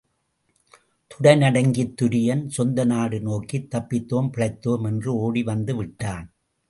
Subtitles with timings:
[1.07, 6.33] துடை நடுங்கித் துரியன் சொந்தநாடு நோக்கித் தப்பித்தோம், பிழைத்தோம் என்று ஓடி வந்து விட்டான்.